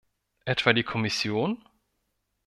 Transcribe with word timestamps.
Etwa 0.45 0.73
die 0.73 0.81
Kommission? 0.81 1.63